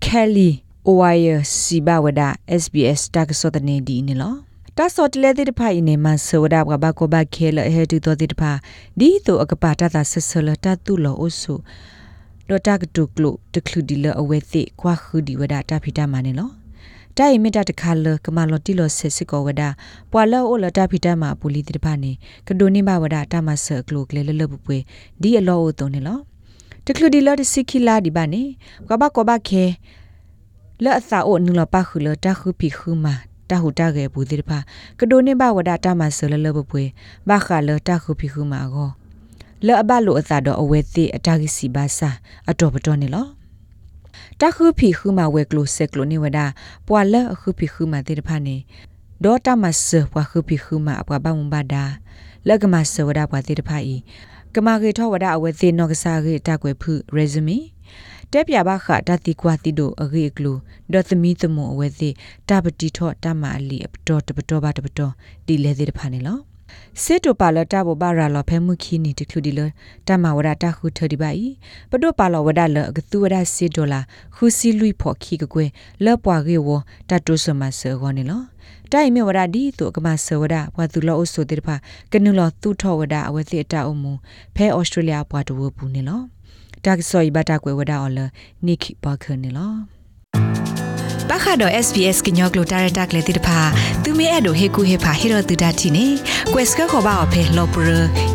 [0.04, 0.50] ခဲလီ
[0.86, 2.28] အိုဝိုင်ယာစီဘဝဒါ
[2.62, 4.34] SBS တကဆော့တနေဒီနေလော
[4.76, 8.52] တာစောတလေတိဖိုင်နေမဆောဒါဘဘကိုဘခဲလဟဲတူတော်တိဖာ
[8.98, 11.54] ဒီတိုအကပါတတာဆဆလတတူလောအဆု
[12.48, 16.50] လောတကတုကလုတခလူဒီလအဝဲသိခွာခူဒီဝဒတာဖီတမနေလော
[17.16, 19.62] တိုင်မီတာတခါလကမလော်တီလော်ဆက်စကောဝဒ
[20.12, 22.12] ပွာလောအိုလတာဖီတမပူလီတိဖာနေ
[22.48, 24.78] ကဒိုနေဘဝဒတာမဆကလုကလေလလပပွေ
[25.22, 26.18] ဒီအလောအိုတုံနေလော
[26.86, 28.42] တခလူဒီလော်တစီခီလာဒီပါနေ
[28.88, 29.64] ကဘကဘခဲ
[30.84, 33.14] လောအသာအိုနူလပါခူလတာခုပီခူမာ
[33.50, 34.58] တာဟူတာကေဘူးတိဖာ
[34.98, 36.84] ကဒိုနေဘဝဒတာမဆလလပပွေ
[37.28, 38.88] ဘာခါလတာခုပီခူမာကို
[39.66, 42.10] လောအဘလိုအသာတော့အဝဲသိအတာဂီစီဘာစာ
[42.50, 43.26] အတော်ပတော်နေလော
[44.40, 46.38] တခုဖီခုမဝဲကလိုဆက်ကလိုနေဝဒ
[46.86, 48.56] ပွာလအခုဖီခုမတေတဖာနေ
[49.24, 51.84] ဒေါ်တာမဆပွာခုဖီခုမအပွားပမဘာဒါ
[52.48, 53.96] လကမဆဝဒပွာတေတဖာဤ
[54.54, 57.58] ကမာကေထောဝဒအဝဲသိနောကစားကေတကွယ်ဖု resume
[58.32, 60.52] တက်ပြပါခတတိကွာတိတို့အဂေကလူ
[60.92, 62.10] ဒေါ်သမီသမအဝဲသိ
[62.48, 65.12] တပတိထောတမအလီအပတော်တပတော်ပါတပတော်
[65.46, 66.38] ဒီလေသေးတဖာနေလော
[67.02, 69.60] စစ်တူပါလတာဘဘာရာလဖဲမှုခီနီတခုဒီလ
[70.06, 71.46] တမဝရတာခုထဒီပါဤ
[71.90, 74.00] ပဒိုပါလဝဒလကသူဝဒစစ်ဒေါ်လာ
[74.34, 75.70] ခုစီလူဖော်ခီကကွယ်
[76.04, 76.68] လောပွားကေဝ
[77.08, 78.42] တတုစမဆောဂောနီလော
[78.92, 81.68] တိုင်မြဝဒဒီတုကမဆောဝဒဘွာသူလောအဆုတိတဖ
[82.12, 84.12] ကနုလောသူထောဝဒအဝသိအတအုံမူ
[84.54, 86.20] ဖဲဩစတြေးလျဘွာတဝပူနီလော
[86.86, 88.18] တာကဆောဤဘတာကွယ်ဝဒအော်လ
[88.66, 89.72] နိခိပါခနီလော
[91.28, 93.60] ပခါတော့ SBS ကညောကလိုတာရတက်လေတိတဖာ
[94.02, 96.06] သူမဲအဲ့တို့ဟေကူဟေဖာဟေရတူဒတ်တီနေ
[96.52, 97.88] quest ကခေါ်ပါအဖေလောပရ